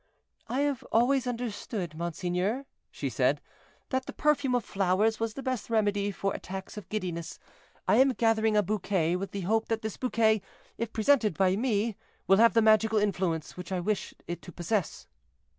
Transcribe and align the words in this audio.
"I 0.47 0.61
have 0.61 0.81
always 0.91 1.27
understood, 1.27 1.93
monseigneur," 1.93 2.65
she 2.89 3.07
said, 3.07 3.39
"that 3.89 4.07
the 4.07 4.13
perfume 4.13 4.55
of 4.55 4.65
flowers 4.65 5.19
was 5.19 5.35
the 5.35 5.43
best 5.43 5.69
remedy 5.69 6.09
for 6.09 6.33
attacks 6.33 6.75
of 6.75 6.89
giddiness; 6.89 7.37
I 7.87 7.97
am 7.97 8.13
gathering 8.13 8.57
a 8.57 8.63
bouquet 8.63 9.15
with 9.15 9.29
the 9.29 9.41
hope 9.41 9.67
that 9.67 9.83
this 9.83 9.97
bouquet, 9.97 10.41
if 10.75 10.91
presented 10.91 11.37
by 11.37 11.55
me, 11.55 11.97
will 12.25 12.37
have 12.37 12.55
the 12.55 12.63
magical 12.63 12.97
influence 12.97 13.55
which 13.55 13.71
I 13.71 13.79
wish 13.79 14.15
it 14.27 14.41
to 14.41 14.51
possess." 14.51 15.05